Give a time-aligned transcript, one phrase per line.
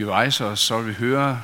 [0.00, 1.42] Vi rejser os, så vi høre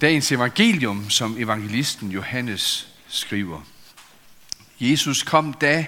[0.00, 3.60] dagens evangelium, som evangelisten Johannes skriver.
[4.80, 5.86] Jesus kom da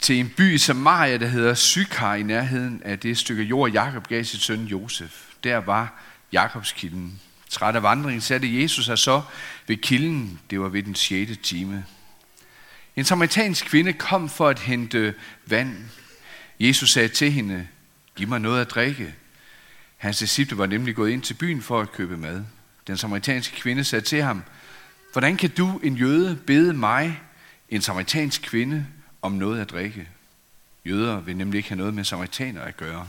[0.00, 4.08] til en by i Samaria, der hedder Sykar, i nærheden af det stykke jord, Jakob
[4.08, 5.24] gav sit søn Josef.
[5.44, 6.02] Der var
[6.32, 7.20] Jakobs kilden.
[7.50, 9.22] Træt af vandringen satte Jesus sig så
[9.66, 10.40] ved kilden.
[10.50, 11.32] Det var ved den 6.
[11.42, 11.84] time.
[12.96, 15.14] En samaritansk kvinde kom for at hente
[15.46, 15.76] vand.
[16.60, 17.68] Jesus sagde til hende,
[18.16, 19.14] giv mig noget at drikke.
[19.98, 22.44] Hans disciple var nemlig gået ind til byen for at købe mad.
[22.86, 24.42] Den samaritanske kvinde sagde til ham,
[25.12, 27.20] hvordan kan du, en jøde, bede mig,
[27.68, 28.86] en samaritansk kvinde,
[29.22, 30.08] om noget at drikke?
[30.86, 33.08] Jøder vil nemlig ikke have noget med samaritaner at gøre.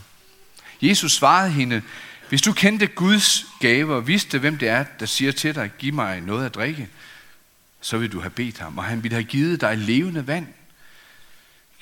[0.82, 1.82] Jesus svarede hende,
[2.28, 5.94] hvis du kendte Guds gaver og vidste, hvem det er, der siger til dig, giv
[5.94, 6.88] mig noget at drikke,
[7.80, 10.46] så vil du have bedt ham, og han ville have givet dig levende vand.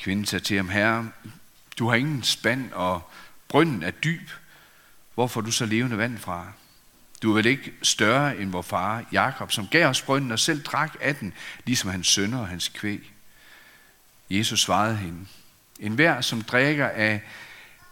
[0.01, 1.09] Kvinden sagde til ham, herre,
[1.79, 3.11] du har ingen spand, og
[3.49, 4.31] brønden er dyb.
[5.19, 6.47] Hvor får du så levende vand fra?
[7.23, 10.63] Du er vel ikke større end vor far Jakob, som gav os brønden og selv
[10.63, 11.33] drak af den,
[11.65, 13.13] ligesom hans sønner og hans kvæg.
[14.31, 15.27] Jesus svarede hende,
[15.81, 17.21] en hver, som drikker af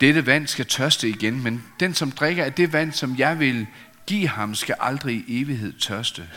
[0.01, 3.67] dette vand, skal tørste igen, men den, som drikker af det vand, som jeg vil
[4.07, 6.29] give ham, skal aldrig i evighed tørste.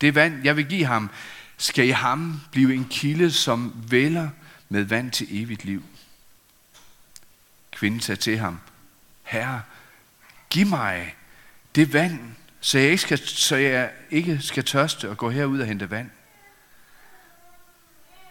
[0.00, 1.10] Det vand, jeg vil give ham,
[1.56, 4.28] skal i ham blive en kilde, som vælger
[4.68, 5.82] med vand til evigt liv.
[7.70, 8.58] Kvinden sagde til ham,
[9.22, 9.62] Herre,
[10.50, 11.16] giv mig
[11.74, 12.20] det vand,
[12.60, 16.10] så jeg ikke skal, så jeg ikke skal tørste og gå herud og hente vand.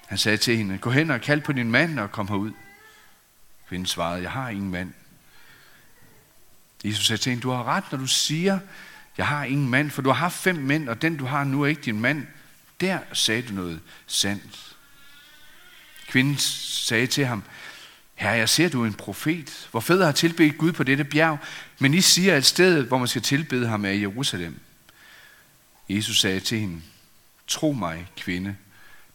[0.07, 2.51] Han sagde til hende, gå hen og kald på din mand og kom herud.
[3.69, 4.93] Kvinden svarede, jeg har ingen mand.
[6.85, 8.59] Jesus sagde til hende, du har ret, når du siger,
[9.17, 11.61] jeg har ingen mand, for du har haft fem mænd, og den du har nu
[11.61, 12.27] er ikke din mand.
[12.81, 14.75] Der sagde du noget sandt.
[16.07, 17.43] Kvinden sagde til ham,
[18.17, 19.67] Herre, jeg ser, du er en profet.
[19.71, 21.37] Hvor fædre har tilbedt Gud på dette bjerg,
[21.79, 24.59] men I siger, at stedet, hvor man skal tilbede ham, er i Jerusalem.
[25.89, 26.81] Jesus sagde til hende,
[27.47, 28.56] tro mig, kvinde,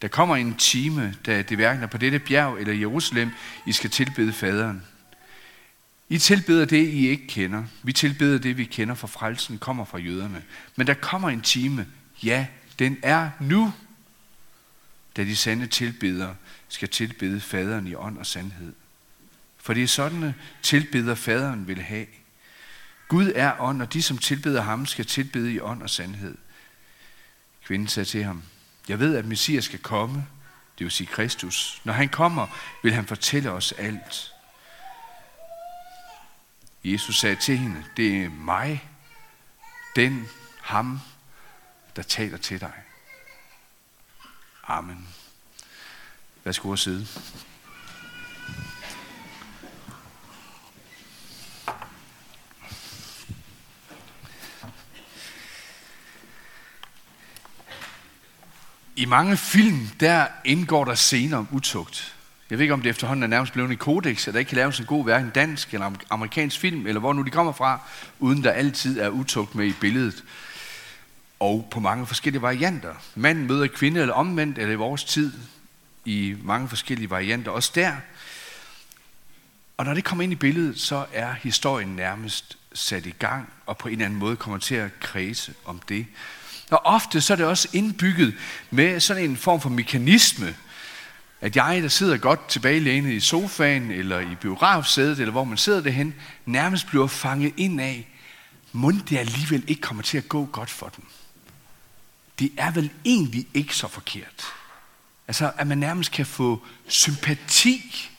[0.01, 3.31] der kommer en time, da det hverken er på dette bjerg eller Jerusalem,
[3.65, 4.83] I skal tilbede faderen.
[6.09, 7.63] I tilbeder det, I ikke kender.
[7.83, 10.43] Vi tilbeder det, vi kender, for frelsen kommer fra jøderne.
[10.75, 11.87] Men der kommer en time,
[12.23, 12.47] ja,
[12.79, 13.73] den er nu,
[15.17, 16.35] da de sande tilbedere
[16.67, 18.73] skal tilbede faderen i ånd og sandhed.
[19.63, 22.07] For det er sådan, tilbeder faderen vil have.
[23.07, 26.37] Gud er ånd, og de, som tilbeder ham, skal tilbede i ånd og sandhed.
[27.65, 28.43] Kvinden sagde til ham,
[28.87, 30.27] jeg ved, at Messias skal komme,
[30.77, 31.81] det vil sige Kristus.
[31.83, 32.47] Når han kommer,
[32.83, 34.33] vil han fortælle os alt.
[36.83, 38.89] Jesus sagde til hende, det er mig,
[39.95, 40.27] den,
[40.61, 40.99] ham,
[41.95, 42.73] der taler til dig.
[44.67, 45.07] Amen.
[46.43, 47.07] Værsgo at sidde.
[58.95, 62.15] I mange film, der indgår der scener om utugt.
[62.49, 64.55] Jeg ved ikke, om det efterhånden er nærmest blevet en kodex, at der ikke kan
[64.55, 67.79] laves en god hverken dansk eller amerikansk film, eller hvor nu de kommer fra,
[68.19, 70.23] uden der altid er utugt med i billedet.
[71.39, 72.93] Og på mange forskellige varianter.
[73.15, 75.33] Mand møder kvinde, eller omvendt, eller i vores tid,
[76.05, 77.51] i mange forskellige varianter.
[77.51, 77.95] Også der.
[79.77, 83.77] Og når det kommer ind i billedet, så er historien nærmest sat i gang, og
[83.77, 86.05] på en eller anden måde kommer til at kredse om det.
[86.71, 88.35] Og ofte så er det også indbygget
[88.71, 90.55] med sådan en form for mekanisme,
[91.41, 95.81] at jeg, der sidder godt tilbagelænet i sofaen, eller i biografsædet, eller hvor man sidder
[95.81, 96.15] derhen,
[96.45, 98.07] nærmest bliver fanget ind af,
[98.71, 101.05] må det alligevel ikke kommer til at gå godt for dem.
[102.39, 104.43] Det er vel egentlig ikke så forkert.
[105.27, 108.09] Altså, at man nærmest kan få sympati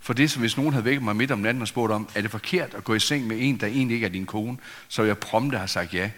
[0.00, 2.22] for det, som hvis nogen havde vækket mig midt om natten og spurgt om, er
[2.22, 5.02] det forkert at gå i seng med en, der egentlig ikke er din kone, så
[5.02, 6.10] jeg prompte har sagt ja.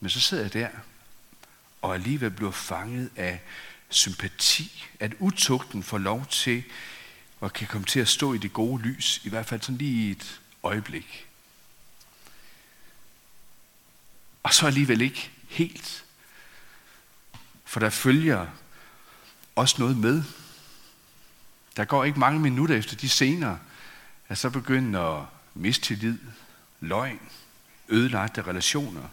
[0.00, 0.68] Men så sidder jeg der,
[1.82, 3.42] og alligevel bliver fanget af
[3.88, 6.64] sympati, at utugten får lov til
[7.40, 10.08] og kan komme til at stå i det gode lys, i hvert fald sådan lige
[10.08, 11.26] i et øjeblik.
[14.42, 16.04] Og så alligevel ikke helt.
[17.64, 18.46] For der følger
[19.56, 20.22] også noget med.
[21.76, 23.56] Der går ikke mange minutter efter de scener,
[24.28, 26.18] at så begynder mistillid,
[26.80, 27.20] løgn,
[27.88, 29.08] ødelagte relationer,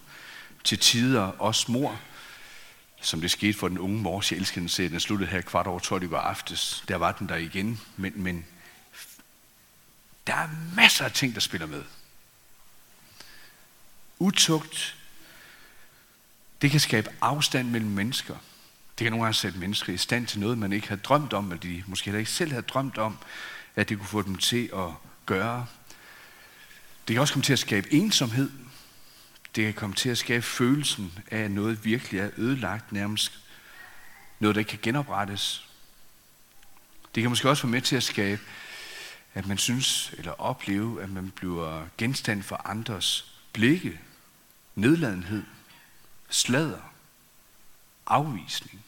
[0.64, 2.00] til tider også mor,
[3.02, 5.68] som det skete for den unge mors, jeg elsker den serie, den sluttede her kvart
[5.68, 6.84] over 12 i går aftes.
[6.88, 8.46] Der var den der igen, men, men
[10.28, 11.84] der er masser af ting, der spiller med.
[14.20, 14.96] Utugt,
[16.62, 18.36] det kan skabe afstand mellem mennesker.
[18.98, 21.52] Det kan nogle gange sætte mennesker i stand til noget, man ikke havde drømt om,
[21.52, 23.18] eller de måske heller ikke selv havde drømt om,
[23.76, 24.90] at det kunne få dem til at
[25.26, 25.66] gøre.
[27.08, 28.52] Det kan også komme til at skabe ensomhed.
[29.56, 33.40] Det kan komme til at skabe følelsen af, at noget virkelig er ødelagt, nærmest
[34.40, 35.70] noget, der ikke kan genoprettes.
[37.16, 38.42] Det kan måske også være med til at skabe,
[39.34, 44.00] at man synes eller opleve, at man bliver genstand for andres blikke,
[44.76, 45.44] nedladenhed,
[46.30, 46.94] slader,
[48.06, 48.84] afvisning.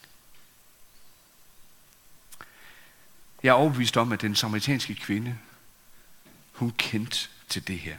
[3.44, 5.38] Jeg er overbevist om, at den samaritanske kvinde,
[6.52, 7.98] hun kendte til det her.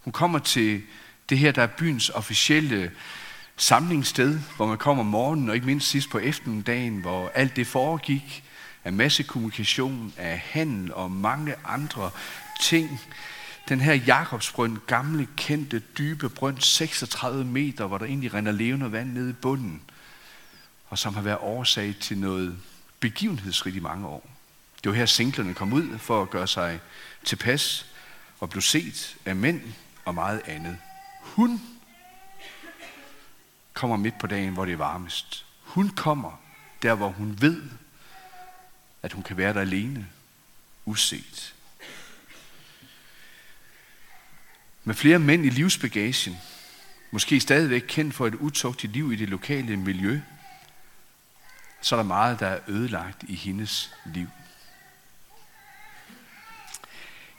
[0.00, 0.82] Hun kommer til
[1.30, 2.90] det her, der er byens officielle
[3.56, 7.66] samlingssted, hvor man kommer om morgenen, og ikke mindst sidst på eftermiddagen, hvor alt det
[7.66, 8.44] foregik
[8.84, 12.10] af massekommunikation, af handel og mange andre
[12.60, 13.00] ting.
[13.68, 19.12] Den her Jakobsbrønd, gamle, kendte, dybe brønd, 36 meter, hvor der egentlig render levende vand
[19.12, 19.82] ned i bunden,
[20.88, 22.56] og som har været årsag til noget
[23.00, 24.30] begivenhedsrigt i mange år.
[24.84, 26.80] Det var her singlerne kom ud for at gøre sig
[27.24, 27.86] tilpas
[28.40, 29.60] og blev set af mænd
[30.04, 30.76] og meget andet.
[31.30, 31.60] Hun
[33.72, 35.46] kommer midt på dagen, hvor det er varmest.
[35.62, 36.40] Hun kommer
[36.82, 37.62] der, hvor hun ved,
[39.02, 40.06] at hun kan være der alene,
[40.84, 41.54] uset.
[44.84, 46.36] Med flere mænd i livsbagagen,
[47.10, 50.20] måske stadigvæk kendt for et utugtigt liv i det lokale miljø,
[51.80, 54.28] så er der meget, der er ødelagt i hendes liv.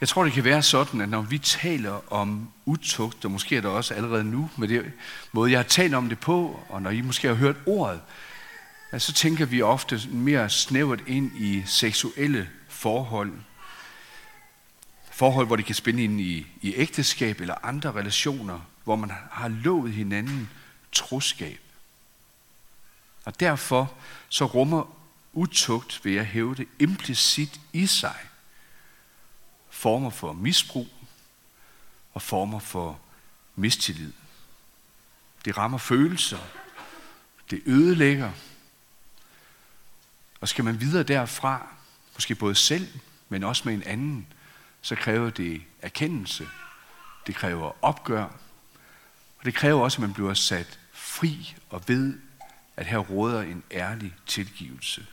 [0.01, 3.61] Jeg tror, det kan være sådan, at når vi taler om utugt, og måske er
[3.61, 4.91] det også allerede nu, med det
[5.31, 8.01] måde, jeg har talt om det på, og når I måske har hørt ordet,
[8.97, 13.33] så tænker vi ofte mere snævert ind i seksuelle forhold.
[15.11, 19.47] Forhold, hvor det kan spænde ind i, i ægteskab eller andre relationer, hvor man har
[19.47, 20.49] lovet hinanden
[20.91, 21.59] troskab.
[23.25, 23.93] Og derfor
[24.29, 24.97] så rummer
[25.33, 28.15] utugt, vil jeg hævde, implicit i sig
[29.71, 30.87] former for misbrug
[32.13, 32.99] og former for
[33.55, 34.13] mistillid.
[35.45, 36.39] Det rammer følelser.
[37.49, 38.31] Det ødelægger.
[40.41, 41.67] Og skal man videre derfra,
[42.13, 42.87] måske både selv,
[43.29, 44.27] men også med en anden,
[44.81, 46.47] så kræver det erkendelse.
[47.27, 48.23] Det kræver opgør.
[49.39, 52.19] Og det kræver også, at man bliver sat fri og ved,
[52.77, 55.05] at her råder en ærlig tilgivelse.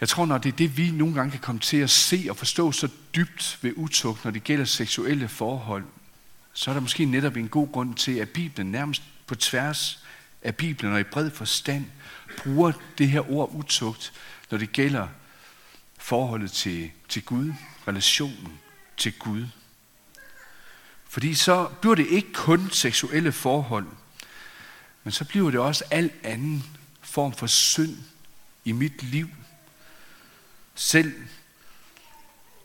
[0.00, 2.36] Jeg tror, når det er det, vi nogle gange kan komme til at se og
[2.36, 5.84] forstå så dybt ved utugt, når det gælder seksuelle forhold,
[6.52, 10.04] så er der måske netop en god grund til, at Bibelen nærmest på tværs
[10.42, 11.84] af Bibelen og i bred forstand
[12.42, 14.12] bruger det her ord utugt,
[14.50, 15.08] når det gælder
[15.98, 17.52] forholdet til, til Gud,
[17.88, 18.58] relationen
[18.96, 19.46] til Gud.
[21.08, 23.86] Fordi så bliver det ikke kun seksuelle forhold,
[25.04, 26.64] men så bliver det også al anden
[27.00, 27.96] form for synd
[28.64, 29.28] i mit liv,
[30.78, 31.14] selv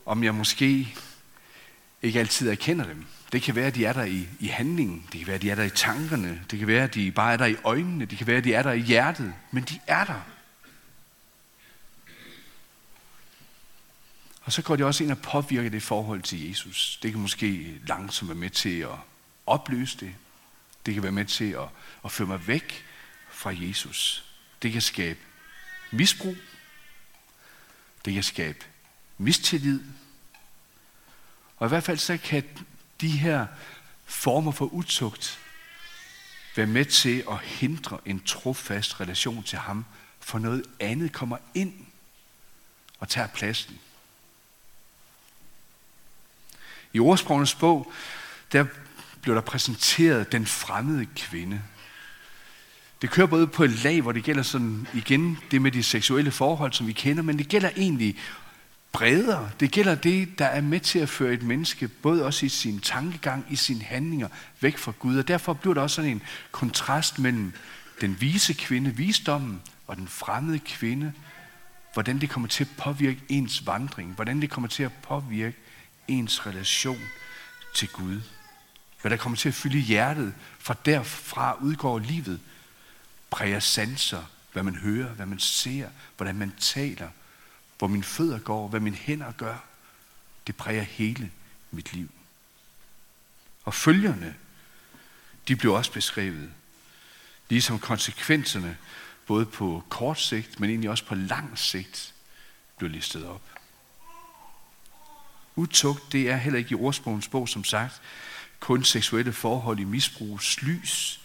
[0.06, 0.95] om jeg måske
[2.01, 3.06] ikke altid erkender dem.
[3.31, 5.07] Det kan være, at de er der i, i handlingen.
[5.12, 6.45] Det kan være, at de er der i tankerne.
[6.51, 8.06] Det kan være, at de bare er der i øjnene.
[8.06, 9.33] Det kan være, at de er der i hjertet.
[9.51, 10.21] Men de er der.
[14.42, 17.00] Og så går det også ind og påvirker det forhold til Jesus.
[17.04, 18.95] Det kan måske langsomt være med til at
[19.45, 20.15] opløse det.
[20.86, 21.68] Det kan være med til at,
[22.06, 22.86] at føre mig væk
[23.31, 24.25] fra Jesus.
[24.62, 25.19] Det kan skabe
[25.92, 26.36] misbrug.
[28.05, 28.65] Det kan skabe
[29.17, 29.81] mistillid.
[31.57, 32.43] Og i hvert fald så kan
[33.01, 33.48] de her
[34.05, 35.39] former for utugt
[36.55, 39.86] være med til at hindre en trofast relation til ham,
[40.19, 41.86] for noget andet kommer ind
[43.00, 43.79] og tager pladsen.
[46.93, 47.93] I ordsprogenes bog,
[48.51, 48.65] der
[49.22, 51.62] blev der præsenteret den fremmede kvinde.
[53.03, 56.31] Det kører både på et lag, hvor det gælder sådan igen det med de seksuelle
[56.31, 58.17] forhold, som vi kender, men det gælder egentlig
[58.91, 59.50] bredere.
[59.60, 62.79] Det gælder det, der er med til at føre et menneske, både også i sin
[62.79, 64.27] tankegang, i sine handlinger,
[64.62, 65.17] væk fra Gud.
[65.17, 67.53] Og derfor bliver der også sådan en kontrast mellem
[68.01, 71.13] den vise kvinde, visdommen, og den fremmede kvinde,
[71.93, 75.57] hvordan det kommer til at påvirke ens vandring, hvordan det kommer til at påvirke
[76.07, 77.01] ens relation
[77.75, 78.22] til Gud.
[79.01, 82.39] Hvad der kommer til at fylde hjertet, for derfra udgår livet
[83.34, 87.10] præger sanser, hvad man hører, hvad man ser, hvordan man taler,
[87.78, 89.58] hvor mine fødder går, hvad mine hænder gør.
[90.48, 91.32] Det præger hele
[91.72, 92.10] mit liv.
[93.63, 94.36] Og følgerne,
[95.48, 96.52] de blev også beskrevet.
[97.50, 98.78] Ligesom konsekvenserne,
[99.25, 102.13] både på kort sigt, men egentlig også på lang sigt,
[102.78, 103.42] blev listet op.
[105.56, 108.02] Utugt, det er heller ikke i ordsprogens bog, som sagt,
[108.60, 111.23] kun seksuelle forhold i misbrugs lys,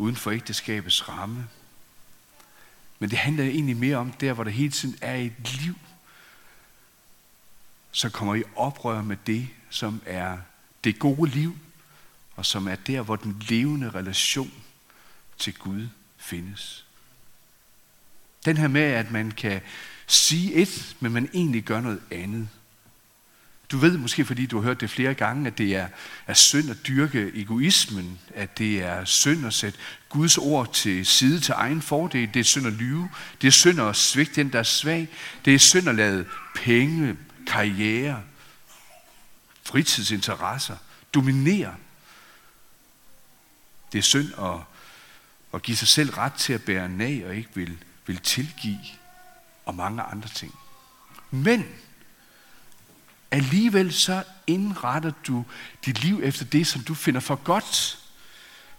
[0.00, 1.48] uden for ægteskabets ramme.
[2.98, 5.74] Men det handler egentlig mere om der, hvor der hele tiden er et liv,
[7.92, 10.38] så kommer I oprør med det, som er
[10.84, 11.58] det gode liv,
[12.36, 14.52] og som er der, hvor den levende relation
[15.38, 16.86] til Gud findes.
[18.44, 19.60] Den her med, at man kan
[20.06, 22.48] sige et, men man egentlig gør noget andet.
[23.70, 25.88] Du ved måske, fordi du har hørt det flere gange, at det er,
[26.26, 31.40] er synd at dyrke egoismen, at det er synd at sætte Guds ord til side
[31.40, 33.10] til egen fordel, det er synd at lyve,
[33.42, 35.08] det er synd at svigte den, der er svag,
[35.44, 38.22] det er synd at lade penge, karriere,
[39.62, 40.76] fritidsinteresser
[41.14, 41.74] dominere.
[43.92, 44.60] Det er synd at,
[45.54, 48.78] at give sig selv ret til at bære nag og ikke vil, vil tilgive
[49.64, 50.54] og mange andre ting.
[51.30, 51.66] Men
[53.30, 55.44] alligevel så indretter du
[55.84, 57.98] dit liv efter det, som du finder for godt.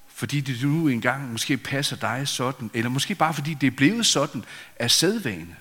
[0.07, 4.05] Fordi det nu engang måske passer dig sådan, eller måske bare fordi det er blevet
[4.05, 4.43] sådan
[4.75, 5.55] af sædvane.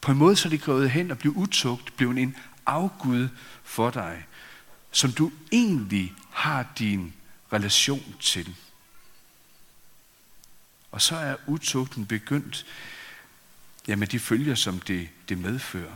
[0.00, 2.36] På en måde så er det gået hen og blevet utugt, blevet en
[2.66, 3.28] afgud
[3.64, 4.26] for dig,
[4.90, 7.12] som du egentlig har din
[7.52, 8.54] relation til.
[10.90, 12.66] Og så er utugten begyndt
[13.88, 15.92] ja, med de følger, som det, det medfører.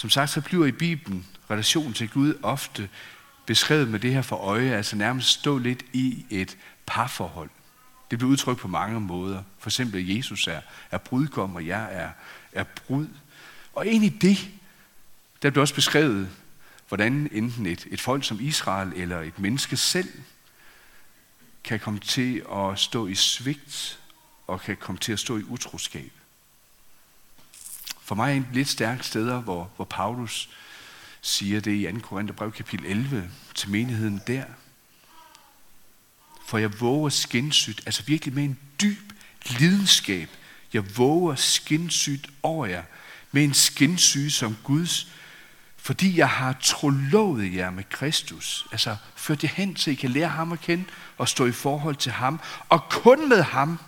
[0.00, 2.88] Som sagt, så bliver i Bibelen relation til Gud ofte
[3.46, 7.50] beskrevet med det her for øje, altså nærmest stå lidt i et parforhold.
[8.10, 9.42] Det bliver udtrykt på mange måder.
[9.58, 12.10] For eksempel, at Jesus er, er brudgom, og jeg er,
[12.52, 13.06] er brud.
[13.72, 14.48] Og ind i det,
[15.42, 16.28] der bliver også beskrevet,
[16.88, 20.08] hvordan enten et, et folk som Israel eller et menneske selv
[21.64, 23.98] kan komme til at stå i svigt
[24.46, 26.12] og kan komme til at stå i utroskab.
[28.10, 30.48] For mig en lidt stærk steder, hvor, hvor Paulus
[31.20, 31.98] siger det i 2.
[32.02, 34.44] Korintherbrev kapitel 11 til menigheden der.
[36.46, 39.12] For jeg våger skinsygt, altså virkelig med en dyb
[39.46, 40.28] lidenskab,
[40.72, 42.82] jeg våger skinsygt over jer,
[43.32, 45.12] med en skinsyge som Guds,
[45.76, 48.66] fordi jeg har trolovet jer med Kristus.
[48.72, 50.84] Altså ført jer hen, så I kan lære ham at kende
[51.18, 53.78] og stå i forhold til ham, og kun med ham,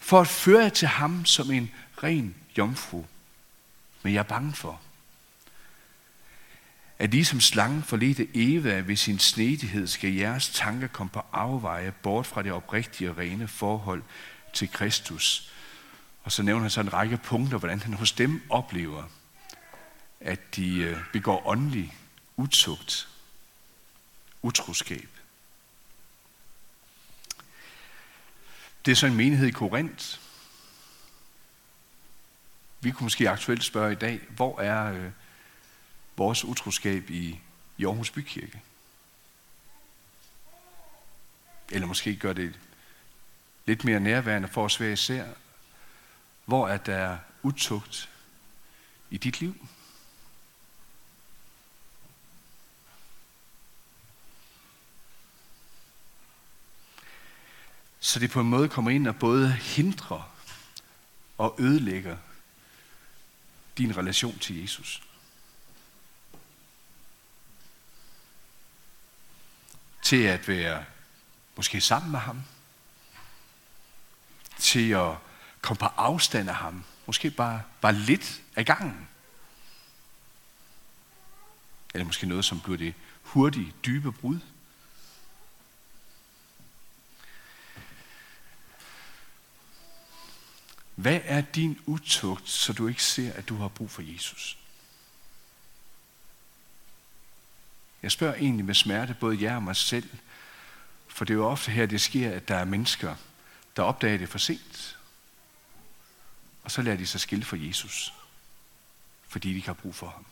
[0.00, 1.70] for at føre jer til ham som en
[2.02, 3.04] ren jomfru.
[4.02, 4.80] Men jeg er bange for,
[6.98, 12.26] at ligesom slangen forledte Eva ved sin snedighed, skal jeres tanker komme på afveje bort
[12.26, 14.02] fra det oprigtige og rene forhold
[14.52, 15.52] til Kristus.
[16.24, 19.04] Og så nævner han så en række punkter, hvordan han hos dem oplever,
[20.20, 21.94] at de øh, begår åndelig
[22.36, 23.08] utugt,
[24.42, 25.08] utroskab.
[28.84, 30.18] Det er så en menighed i Korinth.
[32.86, 35.10] Vi kunne måske aktuelt spørge i dag, hvor er øh,
[36.16, 37.40] vores utroskab i,
[37.76, 38.62] i Aarhus Bykirke?
[41.70, 42.58] Eller måske gør det
[43.64, 45.26] lidt mere nærværende for os hver især.
[46.44, 48.10] Hvor er der utugt
[49.10, 49.66] i dit liv?
[58.00, 60.34] Så det på en måde kommer ind og både hindrer
[61.38, 62.16] og ødelægger
[63.78, 65.02] din relation til Jesus.
[70.02, 70.84] Til at være
[71.56, 72.42] måske sammen med ham.
[74.58, 75.14] Til at
[75.60, 76.84] komme på afstand af ham.
[77.06, 79.08] Måske bare, bare lidt af gangen.
[81.94, 84.38] Eller måske noget, som bliver det hurtige, dybe brud.
[90.96, 94.58] Hvad er din utugt, så du ikke ser, at du har brug for Jesus?
[98.02, 100.08] Jeg spørger egentlig med smerte både jer og mig selv,
[101.08, 103.16] for det er jo ofte her, det sker, at der er mennesker,
[103.76, 104.98] der opdager det for sent,
[106.64, 108.14] og så lader de sig skille for Jesus,
[109.28, 110.26] fordi de ikke har brug for ham.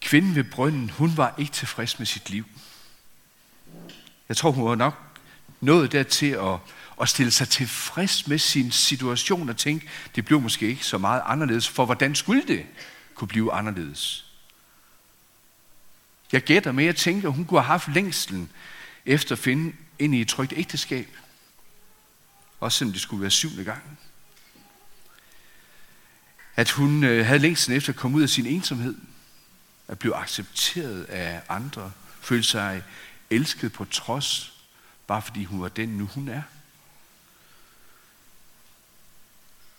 [0.00, 2.46] Kvinden ved brønden, hun var ikke tilfreds med sit liv.
[4.28, 4.94] Jeg tror, hun var nok
[5.60, 6.58] nået dertil at,
[7.00, 11.22] at stille sig tilfreds med sin situation og tænke, det blev måske ikke så meget
[11.24, 12.66] anderledes, for hvordan skulle det
[13.14, 14.26] kunne blive anderledes?
[16.32, 18.50] Jeg gætter med, at tænke, at hun kunne have haft længslen
[19.06, 21.08] efter at finde ind i et trygt ægteskab.
[22.60, 23.98] Også selvom det skulle være syvende gang.
[26.56, 28.94] At hun øh, havde længslen efter at komme ud af sin ensomhed.
[29.88, 31.92] At blive accepteret af andre.
[32.20, 32.82] Føle sig
[33.34, 34.52] elsket på trods,
[35.06, 36.42] bare fordi hun var den, nu hun er.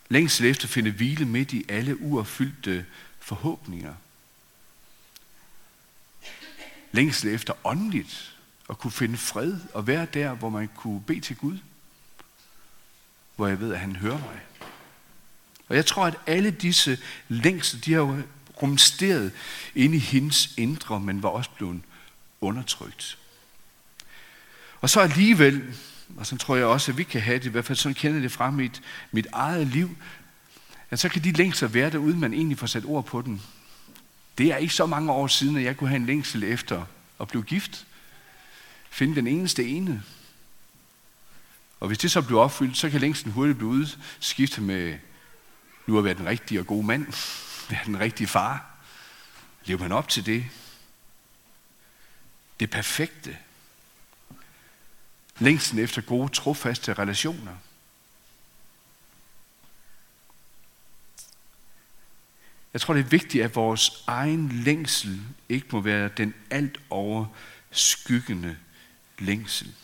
[0.10, 2.86] Længsel efter finde hvile midt i alle uopfyldte
[3.20, 3.94] forhåbninger.
[6.92, 8.36] længsel efter åndeligt
[8.70, 11.58] at kunne finde fred og være der, hvor man kunne bede til Gud.
[13.36, 14.42] Hvor jeg ved, at han hører mig.
[15.68, 18.22] Og jeg tror, at alle disse længsel, de har jo
[18.62, 19.32] rumsteret
[19.76, 21.82] inde i hendes indre, men var også blevet
[22.42, 23.18] undertrykt.
[24.86, 25.76] Og så alligevel,
[26.18, 28.20] og så tror jeg også, at vi kan have det, i hvert fald sådan kender
[28.20, 29.98] det fra mit, mit eget liv,
[30.90, 33.42] at så kan de længsler være der, uden man egentlig får sat ord på den.
[34.38, 36.86] Det er ikke så mange år siden, at jeg kunne have en længsel efter
[37.20, 37.86] at blive gift.
[38.90, 40.04] Finde den eneste ene.
[41.80, 44.98] Og hvis det så bliver opfyldt, så kan længslen hurtigt blive udskiftet med,
[45.88, 47.06] nu at være den rigtige og gode mand,
[47.70, 48.76] være den rigtige far.
[49.66, 50.46] Lever man op til det?
[52.60, 53.38] Det perfekte.
[55.40, 57.58] Længsten efter gode, trofaste relationer.
[62.74, 67.26] Jeg tror, det er vigtigt, at vores egen længsel ikke må være den alt over
[67.72, 68.58] skyggende
[69.20, 69.76] længsel.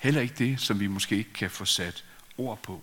[0.00, 2.04] Heller ikke det, som vi måske ikke kan få sat
[2.38, 2.82] ord på.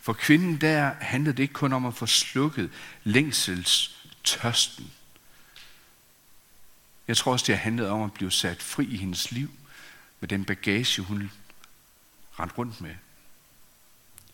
[0.00, 2.70] For kvinden der handlede det ikke kun om at få slukket
[3.04, 4.92] længsels tørsten.
[7.08, 9.50] Jeg tror også, det handlede om at blive sat fri i hendes liv
[10.20, 11.30] med den bagage, hun
[12.38, 12.94] rendte rundt med.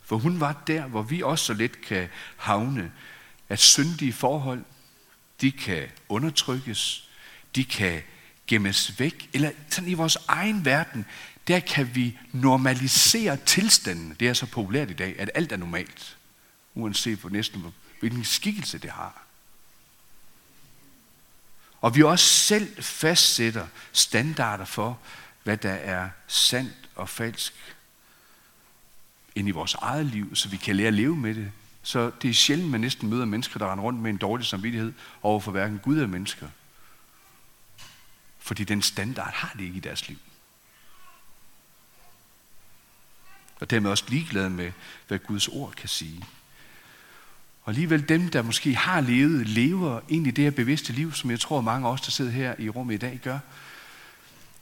[0.03, 2.93] For hun var der, hvor vi også så let kan havne,
[3.49, 4.65] at syndige forhold,
[5.41, 7.09] de kan undertrykkes,
[7.55, 8.03] de kan
[8.47, 11.07] gemmes væk, eller sådan i vores egen verden,
[11.49, 14.17] der kan vi normalisere tilstanden.
[14.21, 16.17] Det er så populært i dag, at alt er normalt,
[16.75, 17.65] uanset på næsten
[18.01, 19.23] hvilken skikkelse det har.
[21.81, 24.99] Og vi også selv fastsætter standarder for,
[25.43, 27.55] hvad der er sandt og falsk
[29.35, 31.53] ind i vores eget liv, så vi kan lære at leve med det.
[31.83, 34.93] Så det er sjældent, man næsten møder mennesker, der render rundt med en dårlig samvittighed
[35.23, 36.49] over for hverken Gud eller mennesker.
[38.39, 40.19] Fordi den standard har de ikke i deres liv.
[43.61, 44.73] Og dermed også ligeglade med,
[45.09, 46.25] hvad Guds ord kan sige.
[47.71, 51.31] Og alligevel dem, der måske har levet, lever ind i det her bevidste liv, som
[51.31, 53.39] jeg tror mange af os, der sidder her i rummet i dag, gør,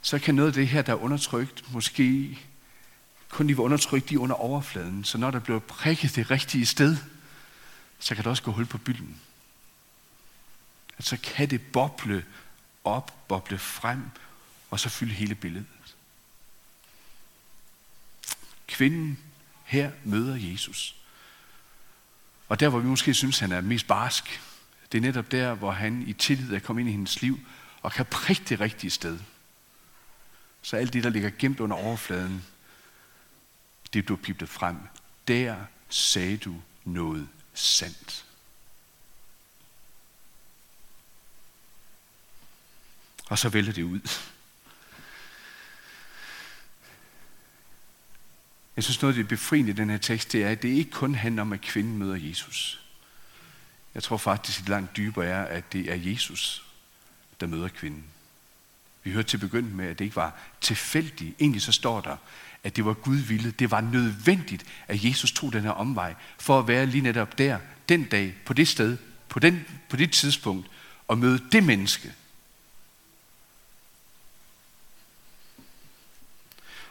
[0.03, 2.39] så kan noget af det her, der er undertrykt, måske
[3.29, 5.05] kun lige være undertrykt lige under overfladen.
[5.05, 6.97] Så når der bliver prikket det rigtige sted,
[7.99, 9.21] så kan der også gå hul på bylden.
[10.99, 12.25] At så kan det boble
[12.85, 14.03] op, boble frem,
[14.71, 15.67] og så fylde hele billedet.
[18.67, 19.19] Kvinden
[19.65, 20.98] her møder Jesus.
[22.49, 24.41] Og der, hvor vi måske synes, han er mest barsk,
[24.93, 27.39] det er netop der, hvor han i tillid er kommet ind i hendes liv,
[27.83, 29.19] og kan prikke det rigtige sted.
[30.63, 32.45] Så alt det, der ligger gemt under overfladen,
[33.93, 34.77] det du piblet frem.
[35.29, 35.57] Der
[35.89, 38.25] sagde du noget sandt.
[43.29, 44.01] Og så vælter det ud.
[48.79, 50.91] Jeg synes noget af det befriende i den her tekst, det er, at det ikke
[50.91, 52.81] kun handler om, at kvinden møder Jesus.
[53.95, 56.65] Jeg tror faktisk, at det langt dybere er, at det er Jesus,
[57.41, 58.05] der møder kvinden.
[59.05, 61.37] Vi hørte til begyndelsen med, at det ikke var tilfældigt.
[61.41, 62.17] Egentlig så står der,
[62.65, 63.51] at det var Gud ville.
[63.51, 67.59] Det var nødvendigt, at Jesus tog den her omvej, for at være lige netop der,
[67.89, 68.97] den dag, på det sted,
[69.29, 70.67] på, den, på det tidspunkt,
[71.09, 72.13] og møde det menneske,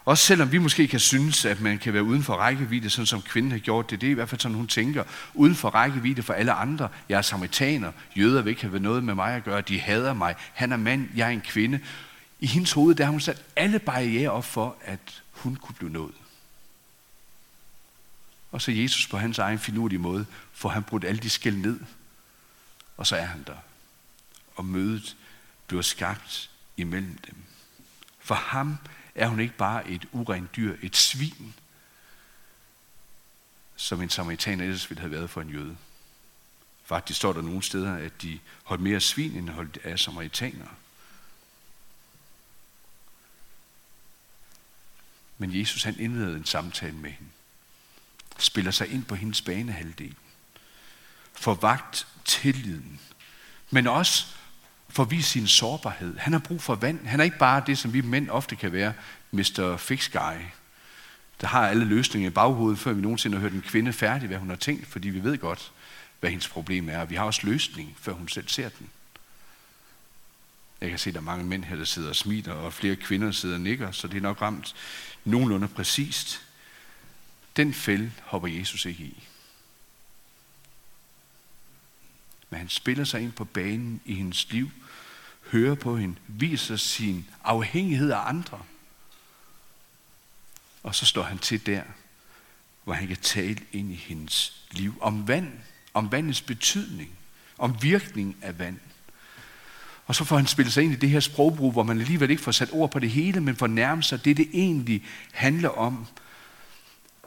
[0.07, 3.21] Også selvom vi måske kan synes, at man kan være uden for rækkevidde, sådan som
[3.21, 4.01] kvinden har gjort det.
[4.01, 5.03] Det er i hvert fald sådan, hun tænker.
[5.33, 6.89] Uden for rækkevidde for alle andre.
[7.09, 7.91] Jeg er samaritaner.
[8.15, 9.61] Jøder vil ikke have noget med mig at gøre.
[9.61, 10.35] De hader mig.
[10.53, 11.09] Han er mand.
[11.15, 11.79] Jeg er en kvinde.
[12.39, 15.91] I hendes hoved, der har hun sat alle barriere op for, at hun kunne blive
[15.91, 16.15] nået.
[18.51, 21.79] Og så Jesus på hans egen finurlige måde, får han brudt alle de skæld ned.
[22.97, 23.57] Og så er han der.
[24.55, 25.15] Og mødet
[25.67, 27.35] bliver skabt imellem dem.
[28.19, 28.77] For ham
[29.17, 31.53] er hun ikke bare et urent dyr, et svin,
[33.75, 35.77] som en samaritaner ellers ville have været for en jøde.
[36.85, 40.69] Faktisk står der nogle steder, at de holdt mere svin, end holdt af samaritanere.
[45.37, 47.31] Men Jesus han indleder en samtale med hende.
[48.37, 50.15] Spiller sig ind på hendes banehalvdel.
[51.33, 53.01] Forvagt tilliden.
[53.71, 54.35] Men også
[54.89, 56.17] for at vise sin sårbarhed.
[56.17, 57.07] Han har brug for vand.
[57.07, 58.93] Han er ikke bare det, som vi mænd ofte kan være,
[59.31, 59.77] Mr.
[59.77, 60.41] Fix Guy,
[61.41, 64.37] der har alle løsninger i baghovedet, før vi nogensinde har hørt en kvinde færdig, hvad
[64.37, 65.71] hun har tænkt, fordi vi ved godt,
[66.19, 67.05] hvad hendes problem er.
[67.05, 68.89] Vi har også løsning, før hun selv ser den.
[70.81, 72.95] Jeg kan se, at der er mange mænd her, der sidder og smiler, og flere
[72.95, 74.75] kvinder sidder og nikker, så det er nok ramt
[75.25, 76.41] nogenlunde præcist.
[77.57, 79.23] Den fælde hopper Jesus ikke i.
[82.49, 84.71] Men han spiller sig ind på banen i hendes liv,
[85.51, 88.59] hører på hende, viser sin afhængighed af andre.
[90.83, 91.83] Og så står han til der,
[92.83, 95.51] hvor han kan tale ind i hendes liv om vand,
[95.93, 97.09] om vandets betydning,
[97.57, 98.79] om virkning af vand.
[100.05, 102.43] Og så får han spillet sig ind i det her sprogbrug, hvor man alligevel ikke
[102.43, 106.07] får sat ord på det hele, men får nærmet sig det, det egentlig handler om.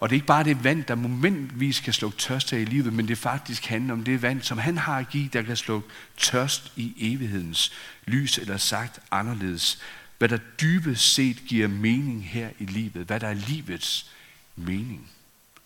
[0.01, 2.93] Og det er ikke bare det vand, der momentvis kan slukke tørst af i livet,
[2.93, 5.89] men det faktisk handler om det vand, som han har at give, der kan slukke
[6.17, 7.73] tørst i evighedens
[8.07, 9.79] lys, eller sagt anderledes.
[10.19, 13.07] Hvad der dybest set giver mening her i livet.
[13.07, 14.11] Hvad der er livets
[14.57, 15.11] mening.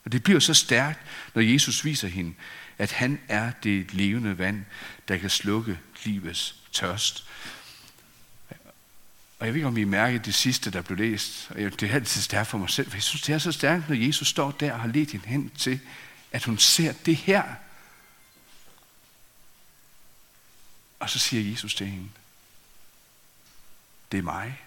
[0.04, 1.00] Og det bliver så stærkt,
[1.34, 2.34] når Jesus viser hende,
[2.78, 4.64] at han er det levende vand,
[5.08, 7.26] der kan slukke livets tørst.
[9.38, 11.50] Og jeg ved ikke, om I mærker det sidste, der blev læst.
[11.50, 13.88] Og det er altid stærkt for mig selv, for jeg synes, det er så stærkt,
[13.88, 15.80] når Jesus står der og har ledt hende hen til,
[16.32, 17.54] at hun ser det her.
[20.98, 22.08] Og så siger Jesus til hende,
[24.12, 24.60] det er mig.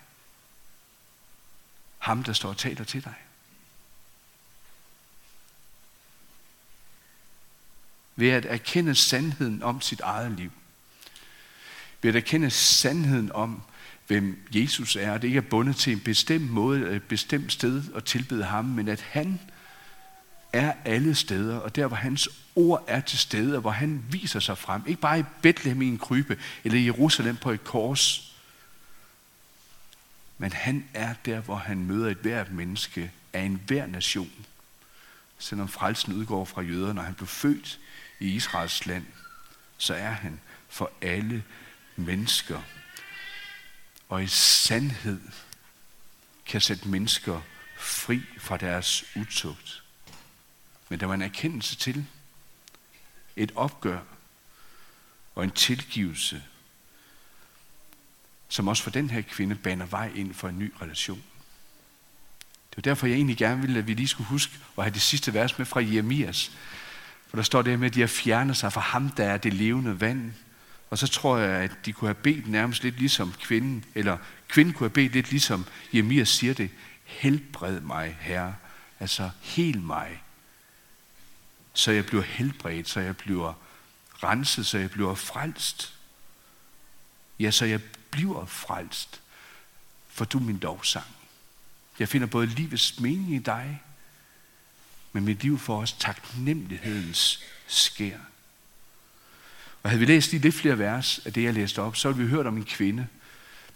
[1.97, 3.15] Ham, der står og taler til dig.
[8.15, 10.51] Ved at erkende sandheden om sit eget liv.
[12.01, 13.63] Ved at erkende sandheden om,
[14.07, 15.13] hvem Jesus er.
[15.13, 18.65] At det ikke er bundet til en bestemt måde, et bestemt sted at tilbede ham,
[18.65, 19.39] men at han
[20.53, 24.39] er alle steder, og der hvor hans ord er til stede, og hvor han viser
[24.39, 24.81] sig frem.
[24.87, 28.33] Ikke bare i Bethlehem i en krybe, eller i Jerusalem på et kors,
[30.37, 34.31] men han er der, hvor han møder et hvert menneske af en hver nation.
[35.39, 37.79] Selvom frelsen udgår fra jøder, når han blev født
[38.19, 39.05] i Israels land,
[39.77, 40.39] så er han
[40.69, 41.43] for alle
[41.95, 42.61] mennesker
[44.09, 45.21] og i sandhed
[46.45, 47.41] kan sætte mennesker
[47.77, 49.83] fri fra deres utugt.
[50.89, 52.05] Men der var en erkendelse til,
[53.35, 53.99] et opgør
[55.35, 56.43] og en tilgivelse,
[58.49, 61.23] som også for den her kvinde baner vej ind for en ny relation.
[62.69, 65.01] Det var derfor, jeg egentlig gerne ville, at vi lige skulle huske at have det
[65.01, 66.51] sidste vers med fra Jeremias.
[67.27, 69.53] For der står det med, at de har fjernet sig fra ham, der er det
[69.53, 70.33] levende vand.
[70.89, 74.73] Og så tror jeg, at de kunne have bedt nærmest lidt ligesom kvinden, eller kvinden
[74.73, 76.69] kunne have bedt lidt ligesom Jeremias siger det,
[77.03, 78.55] helbred mig, Herre.
[78.99, 80.23] Altså, hel mig.
[81.73, 83.53] Så jeg bliver helbredt, så jeg bliver
[84.23, 85.93] renset, så jeg bliver frelst.
[87.39, 89.21] Ja, så jeg bliver frelst,
[90.09, 91.05] for du er min lovsang.
[91.99, 93.81] Jeg finder både livets mening i dig,
[95.11, 98.17] men mit liv får også taknemmelighedens skær.
[99.83, 102.23] Og havde vi læst lige lidt flere vers af det, jeg læste op, så ville
[102.23, 103.07] vi hørt om en kvinde,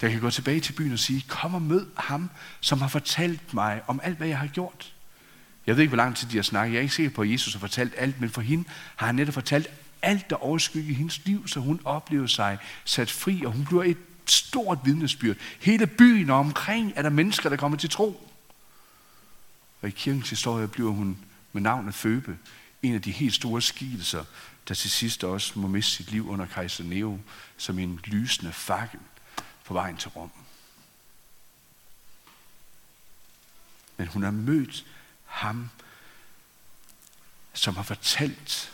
[0.01, 3.53] der kan gå tilbage til byen og sige, kom og mød ham, som har fortalt
[3.53, 4.93] mig om alt, hvad jeg har gjort.
[5.67, 6.73] Jeg ved ikke, hvor lang tid de har snakket.
[6.73, 8.63] Jeg er ikke sikker på, at Jesus har fortalt alt, men for hende
[8.95, 9.67] har han netop fortalt
[10.01, 13.97] alt, der overskygger hendes liv, så hun oplever sig sat fri, og hun bliver et
[14.25, 15.35] stort vidnesbyrd.
[15.59, 18.27] Hele byen og omkring er der mennesker, der kommer til tro.
[19.81, 21.17] Og i kirkens historie bliver hun
[21.53, 22.37] med navnet Føbe
[22.83, 24.25] en af de helt store skikkelser,
[24.67, 27.19] der til sidst også må miste sit liv under kejser Neo
[27.57, 28.99] som en lysende fakkel
[29.65, 30.31] på vejen til Rom.
[33.97, 34.85] Men hun har mødt
[35.25, 35.69] ham,
[37.53, 38.73] som har fortalt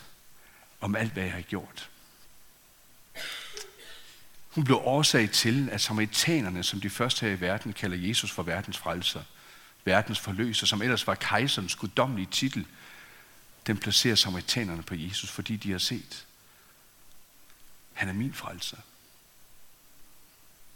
[0.81, 1.89] om alt, hvad jeg har gjort.
[4.49, 8.43] Hun blev årsag til, at samaritanerne, som de første her i verden kalder Jesus for
[8.43, 9.23] verdens frelser,
[9.85, 12.65] verdens forløser, som ellers var kejserens guddommelige titel,
[13.67, 16.25] den placerer samaritanerne på Jesus, fordi de har set,
[17.93, 18.77] han er min frelser.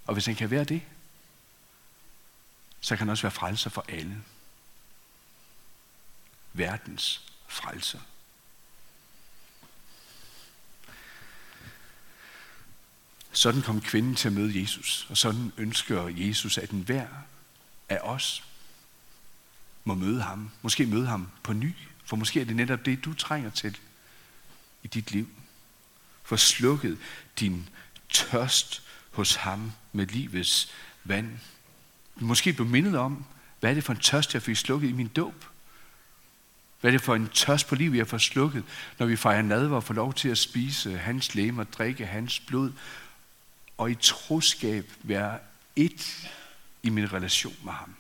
[0.06, 0.82] Og hvis han kan være det,
[2.82, 4.24] så kan han også være frelser for alle.
[6.54, 8.00] Verdens frelser.
[13.32, 17.08] Sådan kom kvinden til at møde Jesus, og sådan ønsker Jesus, at enhver
[17.90, 18.44] af os
[19.84, 20.52] må møde ham.
[20.62, 23.78] Måske møde ham på ny, for måske er det netop det, du trænger til
[24.84, 25.30] i dit liv.
[26.24, 26.98] For slukket
[27.40, 27.70] din
[28.10, 31.30] tørst hos ham med livets vand.
[32.16, 33.26] Måske blev mindet om,
[33.60, 35.46] hvad er det for en tørst, jeg fik slukket i min dåb?
[36.82, 38.64] Hvad er det for en tørst på livet, jeg får slukket,
[39.00, 42.40] når vi fejrer nadver og får lov til at spise hans læme og drikke hans
[42.40, 42.72] blod,
[43.78, 45.40] og i troskab være
[45.76, 46.30] et
[46.84, 47.96] i min relation med ham.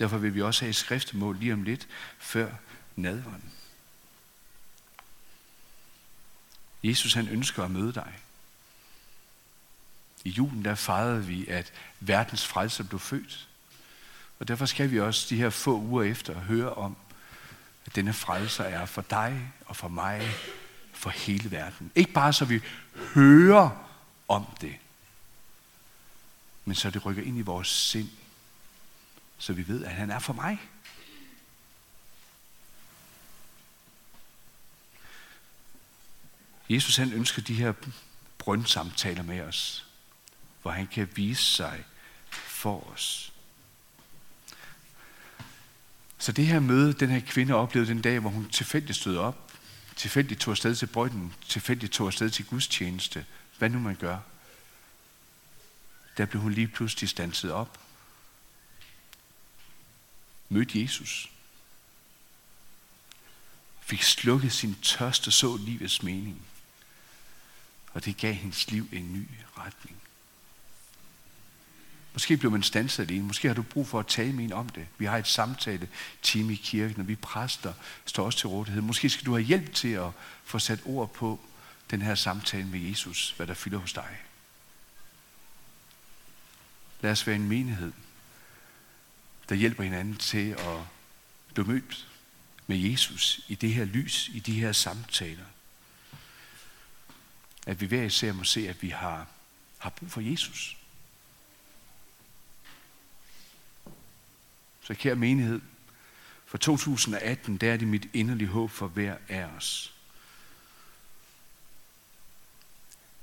[0.00, 2.52] Derfor vil vi også have et skriftemål lige om lidt før
[2.96, 3.52] nadveren.
[6.82, 8.18] Jesus han ønsker at møde dig.
[10.24, 13.48] I julen der fejrede vi, at verdens frelser blev født.
[14.38, 16.96] Og derfor skal vi også de her få uger efter høre om,
[17.86, 20.30] at denne frelser er for dig og for mig
[20.92, 21.92] for hele verden.
[21.94, 22.60] Ikke bare så vi
[23.14, 23.70] hører
[24.28, 24.76] om det,
[26.64, 28.08] men så det rykker ind i vores sind,
[29.40, 30.60] så vi ved, at han er for mig.
[36.70, 37.72] Jesus han ønsker de her
[38.38, 39.86] brøndsamtaler med os,
[40.62, 41.84] hvor han kan vise sig
[42.30, 43.32] for os.
[46.18, 49.52] Så det her møde, den her kvinde oplevede den dag, hvor hun tilfældigt stod op,
[49.96, 53.24] tilfældigt tog afsted til brønden, tilfældigt tog afsted til gudstjeneste,
[53.58, 54.18] hvad nu man gør,
[56.16, 57.78] der blev hun lige pludselig stanset op.
[60.52, 61.30] Mødte Jesus.
[63.80, 66.42] Fik slukket sin tørste så livets mening.
[67.92, 69.26] Og det gav hendes liv en ny
[69.58, 69.96] retning.
[72.12, 73.26] Måske blev man stanset alene.
[73.26, 74.86] Måske har du brug for at tale med en om det.
[74.98, 75.88] Vi har et samtale
[76.22, 77.72] team i kirken, og vi præster
[78.04, 78.82] står også til rådighed.
[78.82, 80.10] Måske skal du have hjælp til at
[80.44, 81.40] få sat ord på
[81.90, 84.18] den her samtale med Jesus, hvad der fylder hos dig.
[87.00, 87.92] Lad os være en menighed,
[89.50, 90.78] der hjælper hinanden til at
[91.54, 92.08] blive mødt
[92.66, 95.44] med Jesus i det her lys, i de her samtaler.
[97.66, 99.26] At vi hver især må se, at vi har,
[99.78, 100.76] har brug for Jesus.
[104.80, 105.60] Så kære menighed,
[106.46, 109.94] for 2018, der er det mit inderlige håb for hver af os.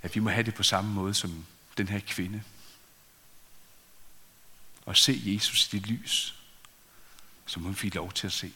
[0.01, 1.45] At vi må have det på samme måde som
[1.77, 2.43] den her kvinde
[4.87, 6.35] og se Jesus i det lys,
[7.45, 8.53] som hun fik lov til at se.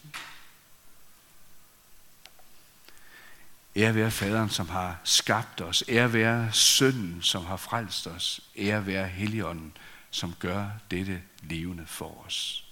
[3.76, 5.84] Ære være faderen, som har skabt os.
[5.88, 8.40] Ære være sønnen, som har frelst os.
[8.56, 9.76] Ære være heligånden,
[10.10, 12.64] som gør dette levende for os.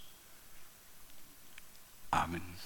[2.12, 2.59] Amen.